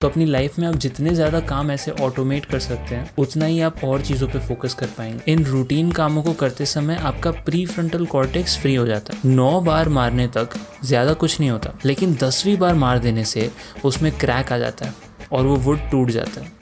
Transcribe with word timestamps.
तो 0.00 0.08
अपनी 0.08 0.24
लाइफ 0.24 0.58
में 0.58 0.66
आप 0.68 0.74
जितने 0.74 1.10
ज़्यादा 1.14 1.40
काम 1.40 1.70
ऐसे 1.70 1.90
ऑटोमेट 2.02 2.44
कर 2.44 2.58
सकते 2.58 2.94
हैं, 2.94 3.10
उतना 3.18 3.46
ही 3.46 3.60
आप 3.60 3.82
और 3.84 4.02
चीज़ों 4.02 4.28
पे 4.28 4.38
फोकस 4.38 4.74
कर 4.74 4.86
पाएँगे। 4.98 5.32
इन 5.32 5.44
रूटीन 5.44 5.90
कामों 5.92 6.22
को 6.22 6.32
करते 6.32 6.66
समय 6.66 6.96
आपका 6.96 7.30
प्री 7.40 7.64
फ्रंटल 7.66 8.06
कॉर्टेक्स 8.06 8.56
फ्री 8.58 8.74
हो 8.74 8.86
जाता 8.86 9.14
है। 9.14 9.30
नौ 9.30 9.60
बार 9.60 9.88
मारने 9.88 10.26
तक 10.28 10.54
ज़्यादा 10.84 11.12
कुछ 11.14 11.38
नहीं 11.40 11.50
होता, 11.50 11.72
लेकिन 11.84 12.14
दसवीं 12.14 12.56
बार 12.56 12.74
मार 12.76 12.98
देने 12.98 13.24
से 13.24 13.50
उसमें 13.84 14.12
क्रैक 14.18 14.52
आ 14.52 14.58
जाता 14.58 14.86
है 14.86 14.94
और 15.32 15.46
वो 15.46 15.56
वुड 15.58 15.90
टूट 15.90 16.10
जाता 16.10 16.40
है। 16.40 16.58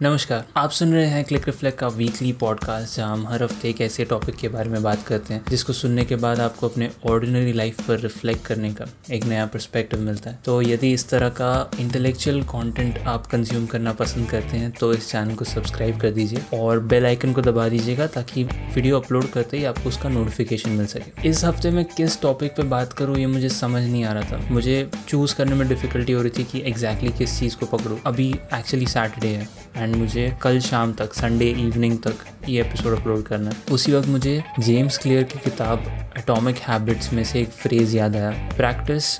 नमस्कार, 0.00 0.44
आप 0.56 0.70
सुन 0.70 0.92
रहे 0.92 1.04
हैं 1.06 1.22
क्लिक 1.24 1.46
रिफ्लेक्ट 1.46 1.78
का 1.78 1.88
वीकली 1.88 2.32
पॉडकास्ट 2.32 2.96
जहाँ 2.96 3.12
हम 3.12 3.26
हर 3.28 3.42
हफ़्ते 3.42 3.68
एक 3.68 3.80
ऐसे 3.80 4.04
टॉपिक 4.04 4.34
के 4.36 4.48
बारे 4.48 4.70
में 4.70 4.82
बात 4.82 5.02
करते 5.02 5.34
हैं, 5.34 5.42
जिसको 5.50 5.72
सुनने 5.72 6.04
के 6.04 6.16
बाद 6.16 6.40
आपको 6.40 6.68
अपने 6.68 6.90
ऑर्डिनरी 7.06 7.52
लाइफ 7.52 7.80
पर 7.86 8.00
रिफ्लेक्ट 8.00 8.44
करने 8.46 8.72
का 8.72 8.86
एक 9.10 9.24
नया 9.24 9.46
पर्सपेक्टिव 9.46 10.00
मिलता 10.00 10.30
है। 10.30 10.38
तो 10.44 10.60
यदि 10.62 10.92
इस 10.92 11.08
तरह 11.10 11.28
का 11.28 11.70
इंटेलेक्चुअल 11.80 12.42
कंटेंट 12.42 12.98
आप 12.98 13.26
कंज्यूम 13.26 13.66
करना 13.66 13.92
पसंद 13.92 14.28
करते 14.30 14.56
हैं 14.56 14.70
तो 14.70 14.92
इस 14.94 15.10
चैनल 15.10 15.34
को 15.34 15.44
सब्सक्राइब 15.44 16.00
कर 16.00 16.10
दीजिए 16.10 16.42
और 16.54 16.80
बेल 16.82 17.06
आइकन 17.06 17.32
को 17.32 17.42
दबा 17.42 17.68
दीजिएगा, 17.68 18.06
ताकि 18.06 18.44
वीडियो 18.44 19.00
अपलोड 19.00 19.30
करते 19.30 19.58
ही 19.58 19.64
आपको 19.64 19.88
उसका 19.88 20.08
नोटिफिकेशन 20.08 20.70
मिल 20.70 20.86
सके। 20.86 21.28
इस 21.28 21.44
हफ़्ते 21.44 21.70
में 21.70 21.84
किस 21.86 22.20
टॉपिक 22.22 22.56
पर 22.56 22.66
बात 22.66 22.92
करूँ, 22.92 23.16
ये 23.16 23.26
मुझे 23.26 23.48
समझ 23.48 23.82
नहीं 23.82 24.04
आ 24.04 24.12
रहा 24.12 24.30
था। 24.32 24.44
मुझे 24.50 24.88
चूज़ 25.08 25.34
करने 25.34 25.54
में 25.54 25.68
डिफिकल्टी 25.68 26.12
हो 26.12 26.22
रही 26.22 26.38
थी 26.38 26.44
कि 26.44 26.60
एग्जैक्टली 26.60 27.08
exactly 27.08 27.18
किस 27.18 27.38
चीज़ 27.40 27.56
को 27.56 27.76
पकड़ूँ। 27.76 28.00
अभी 28.06 28.30
एक्चुअली 28.54 28.86
सैटरडे 28.86 29.28
है 29.28 29.64
एंड 29.86 29.96
मुझे 29.96 30.36
कल 30.42 30.58
शाम 30.60 30.92
तक 30.92 31.12
संडे 31.14 31.48
इवनिंग 31.50 31.98
तक 31.98 32.14
ये 32.48 32.60
एपिसोड 32.60 32.98
अपलोड 32.98 33.22
करना 33.22 33.50
है। 33.50 33.56
उसी 33.72 33.92
वक्त 33.92 34.08
मुझे 34.08 34.42
जेम्स 34.58 34.98
क्लियर 34.98 35.22
की 35.22 35.38
किताब 35.38 35.84
एटॉमिक 36.18 36.56
हैबिट्स 36.58 37.12
में 37.12 37.24
से 37.24 37.40
एक 37.40 37.48
फ्रेज़ 37.48 37.96
याद 37.96 38.16
आया 38.16 38.30
practice 38.56 39.18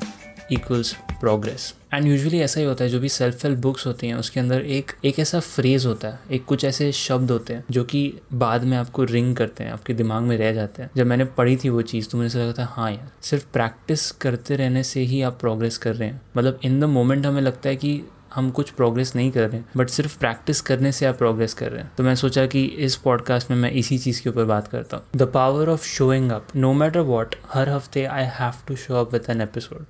equals 0.52 0.93
progress 1.21 1.74
and 1.95 2.07
usually 2.07 2.38
ऐसा 2.38 2.60
ही 2.60 2.66
होता 2.66 2.85
है, 2.85 2.90
जो 2.90 3.01
भी 3.01 3.09
सेल्फ 3.09 3.45
हेल्प 3.45 3.59
बुक्स 3.59 3.87
होती 3.87 4.07
हैं, 4.07 4.15
उसके 4.15 4.40
अंदर 4.40 4.60
एक 4.60 4.93
एक 5.05 5.18
ऐसा 5.18 5.40
फ्रेज 5.40 5.87
होता 5.87 6.09
है, 6.09 6.18
एक 6.30 6.45
कुछ 6.45 6.65
ऐसे 6.65 6.90
शब्द 6.93 7.30
होते 7.30 7.52
हैं, 7.52 7.65
जो 7.71 7.85
कि 7.85 8.15
बाद 8.33 8.65
में 8.65 8.77
आपको 8.77 9.05
रिंग 9.05 9.37
करते 9.37 9.65
हैं, 9.65 9.73
आपके 9.73 9.95
दिमाग 9.95 10.23
में 10.23 10.37
रह 10.38 10.52
जाते 10.52 10.83
हैं। 10.83 10.90
जब 10.96 11.07
मैंने 11.07 11.24
पढ़ी 11.24 11.57
थी 11.57 11.68
वो 11.68 11.83
चीज़ 11.83 12.09
तो 12.09 12.18
मुझे 12.18 12.27
ऐसा 12.27 12.38
लगा 12.38 12.52
था 12.52 12.66
हाँ 12.71 12.90
यार, 12.90 13.09
सिर्फ़ 13.23 13.46
प्रैक्टिस 13.52 14.10
करते 14.10 14.57
रहने 14.57 14.83
से 14.83 15.01
ही 15.01 15.23
आप 15.23 15.40
प्रोग्रेस 15.40 15.79
कर 15.79 15.95
रहे 15.95 16.09
हैं। 16.09 16.21
मतलब 16.37 16.60
इन 16.65 16.80
द 16.80 16.85
मोमेंट 16.85 17.27
हमें 17.27 17.43
लगता 17.43 17.68
है 17.68 17.77
कि 17.77 18.01
हम 18.37 18.51
कुछ 18.51 18.70
प्रोग्रेस 18.70 19.15
नहीं 19.16 19.30
कर 19.30 19.48
रहे 19.48 19.59
हैं 19.59 19.68
बट 19.76 19.88
सिर्फ़ 19.88 20.18
प्रैक्टिस 20.18 20.60
करने 20.60 20.92
से 20.92 21.06
आप 21.06 21.18
प्रोग्रेस 21.18 21.54
कर 21.54 21.70
रहे 21.73 21.82
हैं। 21.82 21.92
तो 21.96 22.04
मैं 22.04 22.15
सोचा 22.15 22.46
कि 22.46 22.65
इस 22.65 22.96
पॉडकास्ट 22.98 23.51
में 23.51 23.56
मैं 23.56 23.70
इसी 23.73 23.98
चीज़ 23.98 24.23
के 24.23 24.30
ऊपर 24.30 24.45
बात 24.45 24.68
करता 24.68 24.96
हूँ। 24.96 25.04
The 25.16 25.30
power 25.34 25.68
of 25.68 25.87
showing 25.87 26.30
up 26.32 26.56
no 26.56 26.73
matter 26.74 27.01
what 27.02 27.34
हर 27.52 27.68
हफ़्ते 27.68 28.04
I 28.06 28.24
have 28.34 28.65
to 28.68 28.76
show 28.76 28.95
up 28.95 29.12
with 29.12 29.30
an 29.30 29.40
episode 29.40 29.84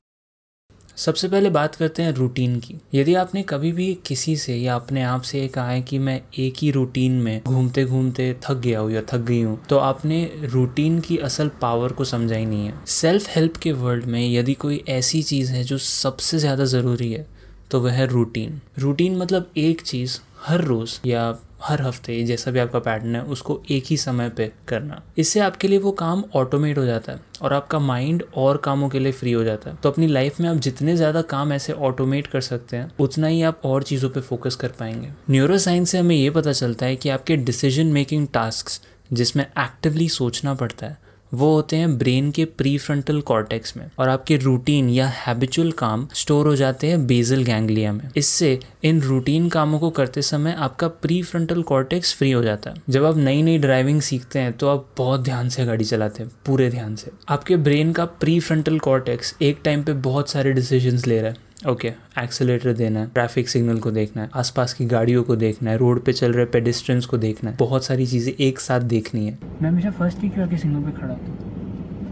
सबसे 0.96 1.28
पहले 1.28 1.48
बात 1.50 1.74
करते 1.74 2.02
हैं 2.02 2.12
रूटीन 2.12 2.58
की। 2.60 2.74
यदि 2.94 3.14
आपने 3.14 3.42
कभी 3.42 3.72
भी 3.72 3.92
किसी 4.06 4.36
से 4.36 4.54
या 4.56 4.74
अपने 4.74 5.02
आप 5.02 5.22
से 5.22 5.40
ये 5.40 5.48
कहा 5.48 5.70
है 5.70 5.82
कि 5.82 5.98
मैं 5.98 6.20
एक 6.38 6.54
ही 6.58 6.70
रूटीन 6.70 7.20
में 7.22 7.40
घूमते 7.42 7.84
घूमते 7.84 8.32
थक 8.44 8.56
गया 8.56 8.80
हूँ 8.80 8.90
या 8.92 9.02
थक 9.02 9.20
गई 9.20 9.40
हूँ 9.42 9.58
तो 9.68 9.78
आपने 9.78 10.22
रूटीन 10.44 10.98
की 11.00 11.16
असल 11.18 11.50
पावर 11.62 11.92
को 11.92 12.04
समझा 12.04 12.36
ही 12.36 12.46
नहीं 12.46 12.66
है। 12.66 12.74
सेल्फ 12.86 13.28
हेल्प 13.28 13.56
के 13.56 13.72
वर्ल्ड 13.74 14.04
में 14.04 14.20
यदि 14.30 14.54
कोई 14.54 14.82
ऐसी 14.88 15.22
चीज़ 15.22 15.52
है 15.52 15.64
जो 15.64 15.78
सबसे 15.80 16.38
ज़्यादा 16.38 16.64
ज़रूरी 16.66 17.12
है 17.12 17.26
तो 17.70 17.80
वह 17.80 17.92
है 17.92 18.06
रूटीन 18.06 18.60
रूटीन 18.78 19.16
मतलब 19.16 19.50
एक 19.56 19.80
चीज़ 19.80 20.18
हर 20.40 20.60
रोज़ 20.60 20.98
या 21.06 21.36
हर 21.62 21.82
हफ़्ते, 21.82 22.22
जैसा 22.24 22.50
भी 22.50 22.58
आपका 22.58 22.78
पैटर्न 22.78 23.14
है, 23.16 23.22
उसको 23.22 23.60
एक 23.70 23.84
ही 23.86 23.96
समय 23.96 24.28
पे 24.28 24.50
करना। 24.68 25.00
इससे 25.18 25.40
आपके 25.40 25.68
लिए 25.68 25.78
वो 25.78 25.92
काम 25.92 26.24
ऑटोमेट 26.34 26.78
हो 26.78 26.84
जाता 26.84 27.12
है 27.12 27.20
और 27.42 27.52
आपका 27.52 27.78
माइंड 27.78 28.22
और 28.36 28.56
कामों 28.56 28.88
के 28.88 28.98
लिए 28.98 29.12
फ्री 29.12 29.32
हो 29.32 29.44
जाता 29.44 29.70
है। 29.70 29.76
तो 29.76 29.90
अपनी 29.90 30.06
लाइफ 30.06 30.40
में 30.40 30.48
आप 30.48 30.56
जितने 30.56 30.96
ज़्यादा 30.96 31.22
काम 31.22 31.52
ऐसे 31.52 31.72
ऑटोमेट 31.72 32.26
कर 32.26 32.40
सकते 32.40 32.76
हैं, 32.76 32.90
उतना 33.00 33.26
ही 33.26 33.42
आप 33.42 33.60
और 33.64 33.82
चीज़ों 33.82 34.10
पे 34.10 34.20
फोकस 34.20 34.56
कर 34.56 34.68
पाएँगे। 34.68 35.08
न्यूरो 35.30 35.58
साइंस 35.58 35.90
से 35.90 35.98
हमें 35.98 36.16
ये 36.16 36.30
पता 36.30 36.52
चलता 36.52 36.86
है 36.86 36.96
कि 36.96 37.08
आपके 37.08 37.36
डिसीज़न 37.36 37.86
मेकिंग 37.86 38.28
टास्क 38.34 38.70
जिसमें 39.12 39.44
एक्टिवली 39.44 40.08
सोचना 40.08 40.54
पड़ता 40.54 40.86
है 40.86 41.05
वो 41.36 41.52
होते 41.54 41.76
हैं 41.76 41.96
ब्रेन 41.98 42.30
के 42.30 42.44
प्री 42.44 42.76
फ्रंटल 42.78 43.20
कॉर्टेक्स 43.22 43.76
में 43.76 43.84
और 43.98 44.08
आपके 44.08 44.36
रूटीन 44.36 44.88
या 44.90 45.06
हैबिचुअल 45.16 45.70
काम 45.74 46.06
स्टोर 46.14 46.46
हो 46.46 46.54
जाते 46.56 46.86
हैं 46.86 47.06
बेजल 47.06 47.42
गैंग्लिया 47.44 47.92
में। 47.92 48.08
इससे 48.16 48.58
इन 48.84 49.00
रूटीन 49.02 49.48
कामों 49.48 49.78
को 49.78 49.90
करते 49.90 50.22
समय 50.22 50.54
आपका 50.58 50.88
प्री 50.88 51.22
फ्रंटल 51.22 51.62
कॉर्टेक्स 51.62 52.14
फ्री 52.14 52.30
हो 52.30 52.42
जाता 52.42 52.70
है। 52.70 52.82
जब 52.88 53.04
आप 53.04 53.16
नई 53.18 53.42
नई 53.42 53.58
ड्राइविंग 53.58 54.00
सीखते 54.02 54.38
हैं 54.38 54.52
तो 54.52 54.68
आप 54.68 54.88
बहुत 54.96 55.20
ध्यान 55.20 55.48
से 55.48 55.64
गाड़ी 55.64 55.84
चलाते 55.84 56.22
हैं, 56.22 56.30
पूरे 56.46 56.70
ध्यान 56.70 56.94
से। 56.96 57.10
आपके 57.28 57.56
ब्रेन 57.58 57.92
का 57.92 58.04
प्री 58.04 58.38
फ्रंटल 58.40 58.78
कॉर्टेक्स 58.78 59.34
एक 59.42 59.60
टाइम 59.64 59.82
पे 59.82 59.92
बहुत 59.92 60.30
सारे 60.30 60.52
डिसीज़न 60.52 61.02
ले 61.06 61.20
रहा 61.20 61.30
है। 61.30 61.44
ओके 61.56 61.90
okay, 61.90 62.22
एक्सेलेटर 62.22 62.72
देना 62.72 63.00
है 63.00 63.06
ट्रैफ़िक 63.06 63.48
सिग्नल 63.48 63.78
को 63.78 63.90
देखना 63.90 64.22
है 64.22 64.28
आसपास 64.34 64.72
की 64.74 64.84
गाड़ियों 64.86 65.22
को 65.22 65.36
देखना 65.36 65.70
है 65.70 65.76
रोड 65.76 66.02
पे 66.04 66.12
चल 66.12 66.32
रहे 66.32 66.44
पेडिस्ट्रेंस 66.46 67.06
को 67.06 67.18
देखना 67.18 67.50
है 67.50 67.56
बहुत 67.56 67.84
सारी 67.84 68.06
चीज़ें 68.06 68.32
एक 68.32 68.60
साथ 68.60 68.80
देखनी 68.80 69.26
है। 69.26 69.38
मैं 69.62 69.70
हमेशा 69.70 69.90
फ़र्स्ट 69.90 70.22
ही 70.22 70.28
क्यों 70.28 70.56
सिग्नल 70.56 70.82
पे 70.82 70.92
खड़ा 71.00 71.12
होता 71.14 71.26
हूँ? 71.26 71.54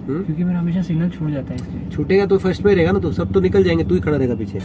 हम्म? 0.07 0.23
क्योंकि 0.25 0.45
मेरा 0.45 0.59
हमेशा 0.59 0.83
सिग्नल 0.83 1.11
छूट 1.11 1.31
जाता 1.31 1.53
है 1.53 1.61
इसलिए 1.61 1.91
छूटेगा 1.91 2.27
तो 2.27 2.39
फ़र्स्ट 2.39 2.63
में 2.63 2.75
रहेगा 2.75 2.93
ना 2.93 2.99
तो 2.99 3.13
सब 3.13 3.33
तो 3.33 3.41
निकल 3.41 3.65
जाएँगे 3.65 3.85
तू 3.85 3.95
ही 3.95 4.01
खड़ा 4.01 4.17
रहेगा 4.17 4.35
पीछे। 4.35 4.59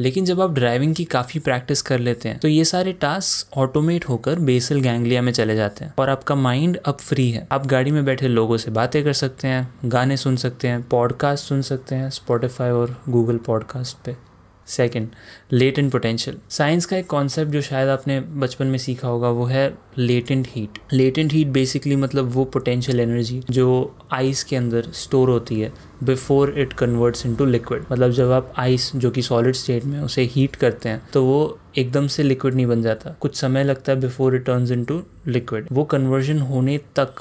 लेकिन 0.00 0.24
जब 0.24 0.40
आप 0.40 0.52
ड्राइविंग 0.54 0.94
की 0.94 1.04
काफ़ी 1.04 1.40
प्रैक्टिस 1.40 1.82
कर 1.82 1.98
लेते 1.98 2.28
हैं 2.28 2.38
तो 2.38 2.48
ये 2.48 2.64
सारे 2.64 2.92
टास्क 2.92 3.56
ऑटोमेट 3.58 4.08
होकर 4.08 4.38
बेसल 4.38 4.80
गैंग्लिया 4.80 5.22
में 5.22 5.32
चले 5.32 5.56
जाते 5.56 5.84
हैं 5.84 5.94
और 5.98 6.10
आपका 6.10 6.34
माइंड 6.34 6.76
अब 6.76 6.94
फ्री 6.94 7.30
है। 7.30 7.46
आप 7.52 7.66
गाड़ी 7.66 7.90
में 7.90 8.04
बैठे 8.04 8.28
लोगों 8.28 8.56
से 8.56 8.70
बातें 8.70 9.02
कर 9.04 9.12
सकते 9.12 9.48
हैं, 9.48 9.74
गाने 9.84 10.16
सुन 10.16 10.36
सकते 10.36 10.68
हैं 10.68 10.82
पॉडकास्ट 10.82 11.44
सुन 11.44 11.62
सकते 11.62 11.94
हैं 11.94 12.10
स्पॉटिफाई 12.10 12.70
और 12.70 13.00
गूगल 13.08 13.36
पॉडकास्ट 13.36 13.96
पे। 14.04 14.16
सेकेंड 14.66 15.08
लेटेंट 15.52 15.90
पोटेंशियल 15.92 16.36
साइंस 16.50 16.86
का 16.86 16.96
एक 16.96 17.06
कॉन्सेप्ट 17.06 17.52
जो 17.52 17.60
शायद 17.62 17.88
आपने 17.88 18.20
बचपन 18.20 18.66
में 18.66 18.78
सीखा 18.78 19.08
होगा, 19.08 19.28
वो 19.28 19.44
है 19.44 19.78
latent 19.98 20.46
heat 20.50 20.78
latent 20.92 21.32
heat 21.32 21.48
basically 21.48 21.96
मतलब 21.96 22.30
वो 22.30 22.44
पोटेंशियल 22.44 23.00
एनर्जी 23.00 23.42
जो 23.50 23.96
आइस 24.12 24.44
के 24.44 24.56
अंदर 24.56 24.82
स्टोर 24.82 25.30
होती 25.30 25.60
है 25.60 25.72
before 26.04 26.58
it 26.58 26.72
converts 26.72 27.26
into 27.26 27.44
liquid 27.44 27.84
मतलब 27.92 28.10
जब 28.10 28.30
आप 28.30 28.52
आइस 28.58 28.90
जो 28.96 29.10
कि 29.10 29.22
सॉलिड 29.22 29.54
स्टेट 29.54 29.84
में 29.84 30.00
उसे 30.00 30.22
हीट 30.22 30.56
करते 30.56 30.88
हैं 30.88 31.02
तो 31.12 31.24
वो 31.24 31.58
एकदम 31.78 32.06
से 32.06 32.22
लिक्विड 32.22 32.54
नहीं 32.54 32.66
बन 32.66 32.82
जाता। 32.82 33.10
कुछ 33.10 33.36
समय 33.36 33.64
लगता 33.64 33.92
है 33.92 34.00
before 34.00 34.36
it 34.36 34.44
turns 34.44 34.70
into 34.70 35.02
liquid 35.26 35.68
वो 35.72 35.84
कन्वर्जन 35.84 36.38
होने 36.38 36.78
तक 36.78 37.14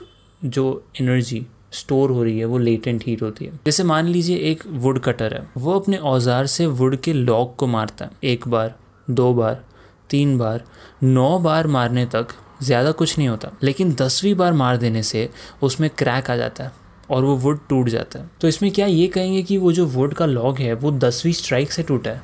जो 0.46 0.84
एनर्जी 1.02 1.46
स्टोर 1.74 2.12
हो 2.12 2.24
रही 2.24 2.40
है, 2.40 2.46
वो 2.46 2.58
लेटेंट 2.58 3.04
हीट 3.06 3.22
होती 3.22 3.46
है। 3.46 3.60
जैसे 3.66 3.84
मान 3.84 4.08
लीजिए 4.08 4.38
एक 4.52 4.64
वुड 4.68 5.00
कटर 5.00 5.34
है, 5.34 5.48
वो 5.58 5.80
अपने 5.80 5.98
औज़ार 5.98 6.46
से 6.48 6.66
वुड 6.68 6.96
के 6.98 7.14
लॉक 7.14 7.56
को 7.56 7.68
मारता 7.68 8.06
है। 8.06 8.12
एक 8.24 8.48
बार, 8.48 8.74
दो 9.08 9.34
बार, 9.34 9.64
तीन 10.10 10.38
बार, 10.38 10.64
नौ 11.04 11.38
बार 11.40 11.68
मारने 11.68 12.06
तक 12.06 12.28
ज़्यादा 12.64 12.92
कुछ 12.92 13.18
नहीं 13.18 13.28
होता। 13.28 13.52
लेकिन 13.64 13.94
दसवीं 13.94 14.34
बार 14.36 14.54
मार 14.54 14.78
देने 14.78 15.04
से 15.04 15.30
उसमें 15.62 15.90
क्रैक 15.90 16.30
आ 16.32 16.36
जाता 16.36 16.64
है 16.64 16.72
और 17.10 17.24
वो 17.24 17.36
वुड 17.38 17.60
टूट 17.70 17.90
जाता 17.90 18.20
है। 18.20 18.30
तो 18.42 18.48
इसमें 18.48 18.72
क्या 18.72 18.86
ये 18.86 19.08
कहेंगे 19.08 19.42
कि 19.44 19.58
वो 19.58 19.72
जो 19.72 19.86
वुड 19.88 20.14
का 20.14 20.26
लॉग 20.26 20.60
है, 20.60 20.74
वो 20.74 20.92
दसवीं 20.92 21.34
स्ट्राइक 21.34 21.72
से 21.72 21.84
टूटा 21.84 22.12
है? 22.12 22.24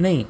नहीं, 0.00 0.24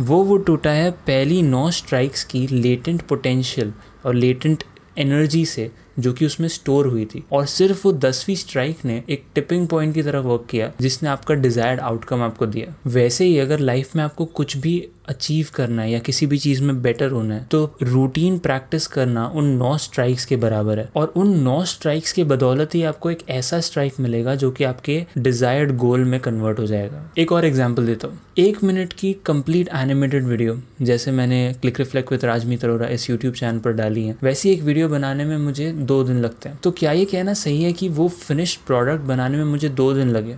वो 0.00 0.22
वुड 0.24 0.44
टूटा 0.46 0.70
है 0.70 0.90
पहली 0.90 1.40
नौ 1.42 1.70
स्ट्राइक्स 1.70 2.24
की 2.24 2.46
लेटेंट 2.46 3.02
पोटेंशियल 3.02 3.72
और 4.06 4.14
लेटेंट 4.14 4.64
एनर्जी 4.98 5.44
से 5.46 5.70
जो 6.00 6.12
कि 6.12 6.26
उसमें 6.26 6.48
स्टोर 6.50 6.86
हुई 6.86 7.04
थी। 7.04 7.24
और 7.32 7.46
सिर्फ़ 7.48 7.80
वो 7.84 7.92
दसवीं 7.94 8.36
स्ट्राइक 8.36 8.84
ने 8.84 9.02
एक 9.10 9.24
टिपिंग 9.34 9.66
पॉइंट 9.68 9.94
की 9.94 10.02
तरह 10.02 10.20
वर्क 10.20 10.46
किया, 10.50 10.70
जिसने 10.80 11.08
आपका 11.08 11.34
डिजायर्ड 11.36 11.80
आउटकम 11.82 12.22
आपको 12.22 12.46
दिया। 12.46 12.74
वैसे 12.88 13.24
ही 13.24 13.38
अगर 13.38 13.58
लाइफ 13.60 13.96
में 13.96 14.02
आपको 14.04 14.24
कुछ 14.26 14.56
भी 14.56 14.80
अचीव 15.08 15.46
करना 15.54 15.82
है 15.82 15.90
या 15.90 15.98
किसी 15.98 16.26
भी 16.26 16.38
चीज़ 16.38 16.62
में 16.62 16.80
बेटर 16.82 17.10
होना 17.10 17.34
है 17.34 17.46
तो 17.50 17.64
रूटीन 17.82 18.38
प्रैक्टिस 18.38 18.86
करना 18.86 19.26
उन 19.28 19.44
नौ 19.56 19.76
स्ट्राइक्स 19.78 20.24
के 20.24 20.36
बराबर 20.36 20.78
है। 20.78 20.88
और 20.96 21.12
उन 21.16 21.32
नौ 21.38 21.64
स्ट्राइक्स 21.64 22.12
के 22.12 22.24
बदौलत 22.24 22.74
ही 22.74 22.82
आपको 22.82 23.10
एक 23.10 23.22
ऐसा 23.30 23.60
स्ट्राइक 23.60 23.94
मिलेगा 24.00 24.34
जो 24.34 24.50
कि 24.50 24.64
आपके 24.64 25.04
डिजायर्ड 25.18 25.76
गोल 25.76 26.04
में 26.04 26.18
कन्वर्ट 26.20 26.58
हो 26.58 26.66
जाएगा। 26.66 27.02
एक 27.18 27.32
और 27.32 27.44
एग्ज़ाम्पल 27.44 27.86
देता 27.86 28.08
हूँ। 28.08 28.18
एक 28.38 28.62
मिनट 28.64 28.92
की 28.92 29.12
कंप्लीट 29.26 29.68
एनिमेटेड 29.74 30.24
वीडियो 30.24 30.56
जैसे 30.82 31.12
मैंने 31.12 31.42
click 31.60 31.78
reflect 31.78 32.12
with 32.12 32.24
Rajmeet 32.24 32.64
Arora 32.64 32.86
इस 32.88 33.08
यूट्यूब 33.10 33.34
चैनल 33.34 33.58
पर 33.58 33.72
डाली 33.72 34.06
है। 34.06 34.16
वैसी 34.22 34.50
एक 34.50 34.62
वीडियो 34.62 34.88
बनाने 34.88 35.24
में 35.24 35.36
मुझे 35.38 35.72
दो 35.90 36.02
दिन 36.04 36.20
लगते 36.20 36.48
हैं। 36.48 36.58
तो 36.62 36.70
क्या 36.70 36.92
ये 36.92 37.04
कहना 37.04 37.34
सही 37.34 37.62
है 37.62 37.72
कि 37.72 37.88
वो 37.88 38.08
फिनिश 38.08 38.56
प्रोडक्ट 38.56 39.02
बनाने 39.02 39.36
में 39.36 39.44
मुझे 39.44 39.68
दो 39.68 39.92
दिन 39.92 40.10
लगे? 40.10 40.36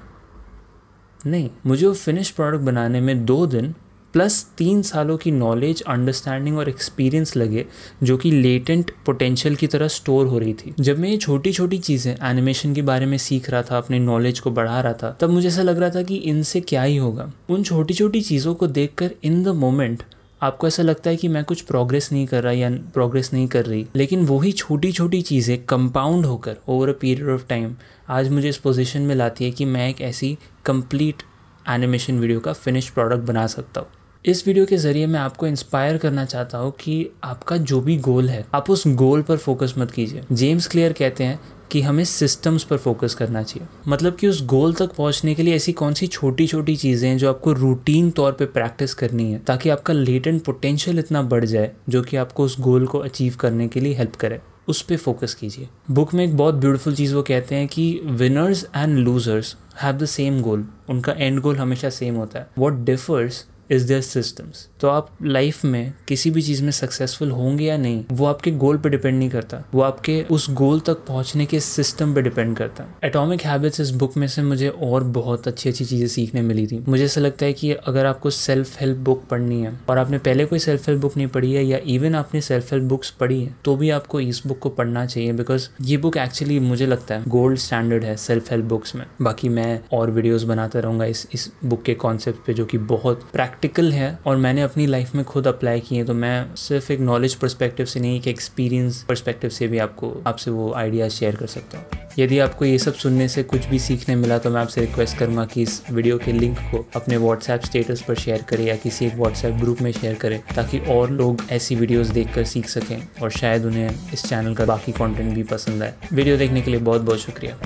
नहीं, 1.26 1.50
मुझे 1.66 1.86
वो 1.86 1.94
फिनिश 1.94 2.30
प्रोडक्ट 2.30 2.62
बनाने 2.62 3.00
में 3.00 3.24
दो 3.24 3.46
दिन 3.46 3.74
प्लस 4.14 4.34
तीन 4.58 4.80
सालों 4.82 5.16
की 5.16 5.30
नॉलेज 5.30 5.82
अंडरस्टैंडिंग 5.82 6.58
और 6.58 6.68
एक्सपीरियंस 6.68 7.36
लगे, 7.36 7.64
जो 8.02 8.16
कि 8.16 8.30
लेटेंट 8.30 8.90
पोटेंशियल 9.06 9.54
की 9.56 9.66
तरह 9.66 9.88
स्टोर 9.88 10.26
हो 10.26 10.38
रही 10.38 10.54
थी। 10.54 10.74
जब 10.80 10.98
मैं 10.98 11.08
ये 11.08 11.16
छोटी 11.16 11.52
छोटी 11.52 11.78
चीज़ें 11.78 12.14
एनिमेशन 12.22 12.74
के 12.74 12.82
बारे 12.82 13.06
में 13.06 13.16
सीख 13.18 13.50
रहा 13.50 13.62
था, 13.62 13.78
अपने 13.78 13.98
नॉलेज 13.98 14.40
को 14.40 14.50
बढ़ा 14.50 14.80
रहा 14.80 14.92
था, 14.92 15.16
तब 15.20 15.30
मुझे 15.30 15.48
ऐसा 15.48 15.62
लग 15.62 15.78
रहा 15.78 15.90
था 15.90 16.02
कि 16.02 16.16
इनसे 16.16 16.60
क्या 16.60 16.82
ही 16.82 16.96
होगा। 16.96 17.30
उन 17.48 17.62
छोटी 17.62 17.94
छोटी 17.94 18.20
चीज़ों 18.20 18.54
को 18.54 18.66
देख 18.66 19.02
इन 19.24 19.42
द 19.42 19.48
मोमेंट 19.48 20.02
आपको 20.42 20.66
ऐसा 20.66 20.82
लगता 20.82 21.10
है 21.10 21.16
कि 21.16 21.28
मैं 21.28 21.42
कुछ 21.44 21.60
प्रोग्रेस 21.60 22.10
नहीं 22.12 22.26
कर 22.26 22.42
रहा 22.42 22.52
या 22.52 22.70
प्रोग्रेस 22.94 23.32
नहीं 23.32 23.46
कर 23.48 23.66
रही, 23.66 23.86
लेकिन 23.96 24.24
वही 24.26 24.52
छोटी 24.52 24.92
छोटी 24.92 25.20
चीज़ें 25.22 25.64
कंपाउंड 25.64 26.26
होकर 26.26 26.56
over 26.68 26.88
a 26.88 26.92
period 27.00 27.28
of 27.28 27.46
time 27.48 27.74
आज 28.08 28.28
मुझे 28.28 28.48
इस 28.48 28.58
पोजिशन 28.58 29.02
में 29.02 29.14
लाती 29.14 29.44
है 29.44 29.50
कि 29.50 29.64
मैं 29.64 29.88
एक 29.88 30.00
ऐसी 30.00 30.36
कंप्लीट 30.66 31.22
एनिमेशन 31.68 32.18
वीडियो 32.18 32.40
का 32.40 32.52
फिनिश 32.52 32.88
प्रोडक्ट 32.90 33.22
बना 33.22 33.46
सकता 33.46 33.80
हूँ। 33.80 33.88
इस 34.24 34.46
वीडियो 34.46 34.64
के 34.66 34.76
ज़रिए 34.76 35.06
मैं 35.06 35.20
आपको 35.20 35.46
इंस्पायर 35.46 35.96
करना 35.98 36.24
चाहता 36.24 36.58
हूँ 36.58 36.70
कि 36.80 37.08
आपका 37.24 37.56
जो 37.56 37.80
भी 37.80 37.96
गोल 37.98 38.28
है, 38.28 38.44
आप 38.54 38.70
उस 38.70 38.86
गोल 38.88 39.22
पर 39.22 39.36
फोकस 39.36 39.74
मत 39.78 39.90
कीजिए। 39.90 40.22
जेम्स 40.32 40.66
क्लियर 40.66 40.92
कहते 40.92 41.24
हैं 41.24 41.40
कि 41.70 41.80
हमें 41.80 42.04
सिस्टम्स 42.04 42.64
पर 42.64 42.76
फोकस 42.76 43.14
करना 43.14 43.42
चाहिए। 43.42 43.68
मतलब 43.88 44.16
कि 44.16 44.28
उस 44.28 44.44
गोल 44.46 44.74
तक 44.74 44.94
पहुँचने 44.94 45.34
के 45.34 45.42
लिए 45.42 45.54
ऐसी 45.56 45.72
कौन 45.72 45.94
सी 45.94 46.06
छोटी 46.06 46.46
छोटी 46.46 46.76
चीज़ें 46.76 47.08
हैं 47.08 47.16
जो 47.18 47.28
आपको 47.28 47.52
रूटीन 47.52 48.10
तौर 48.10 48.32
पे 48.32 48.46
प्रैक्टिस 48.46 48.94
करनी 48.94 49.30
है, 49.32 49.38
ताकि 49.38 49.70
आपका 49.70 49.94
लेटेंट 49.94 50.42
पोटेंशियल 50.44 50.98
इतना 50.98 51.22
बढ़ 51.24 51.44
जाए, 51.44 51.70
जो 51.88 52.02
कि 52.02 52.16
आपको 52.16 52.44
उस 52.44 52.58
गोल 52.60 52.86
को 52.86 52.98
अचीव 53.00 53.36
करने 53.40 53.68
के 53.68 53.80
लिए 53.80 53.94
हेल्प 53.94 54.16
करे। 54.16 54.40
उस 54.68 54.82
पर 54.82 54.96
फोकस 54.96 55.34
कीजिए। 55.34 55.68
बुक 55.90 56.14
में 56.14 56.24
एक 56.24 56.36
बहुत 56.36 56.54
ब्यूटीफुल 56.54 56.94
चीज़ 56.94 57.14
वो 57.14 57.22
कहते 57.22 57.54
हैं 57.54 57.68
कि 57.68 58.00
winners 58.04 58.66
and 58.76 58.98
losers 58.98 59.56
have 59.82 59.96
the 59.96 60.04
same 60.08 60.40
goal 60.42 60.66
उनका 60.90 61.12
एंड 61.12 61.40
गोल 61.40 61.56
हमेशा 61.56 61.90
सेम 61.90 62.14
होता 62.14 62.38
है। 62.38 62.48
What 62.58 62.84
differs 62.84 63.46
is 63.72 63.86
their 63.88 64.00
systems 64.02 64.66
तो 64.80 64.88
आप 64.88 65.10
लाइफ 65.22 65.64
में 65.64 65.92
किसी 66.08 66.30
भी 66.30 66.42
चीज़ 66.42 66.62
में 66.62 66.70
सक्सेसफुल 66.72 67.30
होंगे 67.30 67.64
या 67.64 67.76
नहीं, 67.76 68.04
वो 68.12 68.26
आपके 68.26 68.50
गोल 68.52 68.78
पे 68.78 68.88
डिपेंड 68.90 69.18
नहीं 69.18 69.28
करता। 69.30 69.62
वो 69.74 69.82
आपके 69.82 70.20
उस 70.30 70.50
गोल 70.52 70.80
तक 70.80 71.04
पहुँचने 71.06 71.46
के 71.46 71.60
सिस्टम 71.60 72.14
पे 72.14 72.22
डिपेंड 72.22 72.56
करता। 72.56 72.82
है 72.82 72.94
एटॉमिक 73.04 73.42
हैबिट्स 73.42 73.80
इस 73.80 73.90
बुक 73.92 74.16
में 74.16 74.26
से 74.28 74.42
मुझे 74.42 74.68
और 74.68 75.04
बहुत 75.12 75.48
अच्छी 75.48 75.68
अच्छी 75.68 75.84
चीज़ें 75.84 76.06
सीखने 76.08 76.42
मिली 76.42 76.66
थी। 76.66 76.82
मुझे 76.88 77.04
ऐसा 77.04 77.20
लगता 77.20 77.46
है 77.46 77.52
कि 77.52 77.72
अगर 77.72 78.06
आपको 78.06 78.30
सेल्फ 78.30 78.80
हेल्प 78.80 78.98
बुक 78.98 79.24
पढ़नी 79.30 79.60
है 79.62 79.72
और 79.88 79.98
आपने 79.98 80.18
पहले 80.20 80.44
कोई 80.44 80.58
सेल्फ 80.58 80.88
हेल्प 80.88 81.00
बुक 81.00 81.16
नहीं 81.16 81.26
पढ़ी 81.28 81.52
है 81.52 81.64
या 81.64 81.78
इवन 81.86 82.14
आपने 82.14 82.40
सेल्फ 82.40 82.72
हेल्प 82.72 82.84
बुक्स 82.84 83.10
पढ़ी 83.10 83.42
है 83.42 83.54
तो 83.64 83.76
भी 83.76 83.90
आपको 83.90 84.20
इस 84.20 84.42
बुक 84.46 84.58
को 84.58 84.68
पढ़ना 84.70 85.06
चाहिए 85.06 85.32
बिकॉज़ 85.32 85.68
ये 85.82 85.96
बुक 85.96 86.16
एक्चुअली 86.16 86.58
मुझे 86.60 86.86
लगता 86.86 87.14
है 87.14 87.24
गोल्ड 87.28 87.58
स्टैंडर्ड 87.58 88.04
है 88.04 88.16
सेल्फ 88.18 88.50
हेल्प 88.50 88.64
बुक्स 88.64 88.94
में। 88.94 89.04
बाकी 89.22 89.48
मैं 89.48 89.80
और 89.92 90.10
वीडियोज़ 90.10 90.46
बनाता 90.46 90.80
रहूँगा 90.80 91.04
इस 91.04 91.26
इस 91.34 91.50
बुक 91.64 91.82
के 91.82 91.94
कॉन्सेप्ट 91.96 92.46
पे 92.46 92.54
जो 92.54 92.64
कि 92.64 92.78
बहुत 92.78 93.28
प्रैक्टिकल 93.62 93.92
है 93.92 94.18
और 94.26 94.36
मैंने 94.36 94.62
अपनी 94.62 94.84
लाइफ 94.86 95.14
में 95.14 95.24
खुद 95.24 95.46
अप्लाई 95.46 95.80
किए 95.80 96.04
तो 96.04 96.14
मैं 96.14 96.54
सिर्फ़ 96.56 96.92
एक 96.92 97.00
नॉलेज 97.00 97.34
परस्पेक्टिव 97.34 97.86
से 97.86 98.00
नहीं, 98.00 98.16
एक 98.16 98.26
एक्सपीरियंस 98.28 99.02
परस्पेक्टिव 99.08 99.50
से 99.50 99.66
भी 99.68 99.78
आपको, 99.78 100.10
आपसे 100.26 100.50
वो 100.50 100.72
आइडियाज़ 100.72 101.12
शेयर 101.12 101.36
कर 101.36 101.46
सकता 101.46 101.78
हूँ। 101.78 102.00
यदि 102.18 102.38
आपको 102.38 102.64
ये 102.64 102.78
सब 102.78 102.94
सुनने 102.94 103.28
से 103.28 103.42
कुछ 103.42 103.66
भी 103.66 103.78
सीखने 103.78 104.16
मिला 104.16 104.38
तो 104.38 104.50
मैं 104.50 104.60
आपसे 104.60 104.80
रिक्वेस्ट 104.80 105.16
करूँगा 105.18 105.44
कि 105.44 105.62
इस 105.62 105.80
वीडियो 105.90 106.16
के 106.18 106.32
लिंक 106.32 106.58
को 106.70 106.84
अपने 106.96 107.16
व्हाट्सएप 107.16 107.64
स्टेटस 107.64 108.02
पर 108.08 108.14
शेयर 108.14 108.42
करें 108.42 108.64
या 108.64 108.76
किसी 108.76 109.06
एक 109.06 109.14
व्हाट्सएप 109.16 109.54
ग्रुप 109.60 109.82
में 109.82 109.90
शेयर 109.92 110.14
करें, 110.14 110.40
ताकि 110.54 110.78
और 110.88 111.10
लोग 111.10 111.42
ऐसी 111.50 111.74
वीडियोस 111.74 112.08
देखकर 112.08 112.44
सीख 112.44 112.68
सकें 112.68 113.06
और 113.22 113.30
शायद 113.30 113.66
उन्हें 113.66 113.88
इस 114.12 114.24
चैनल 114.24 114.54
का 114.54 114.64
बाकी 114.64 114.92
कंटेंट 114.92 115.34
भी 115.34 115.42
पसंद 115.52 115.82
आए। 115.82 115.94
वीडियो 116.12 116.36
देखने 116.36 116.62
के 116.62 116.70
लिए 116.70 116.80
बहुत 116.80 117.00
बहुत 117.00 117.20
शुक्रिया। 117.20 117.56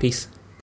पीस 0.00 0.26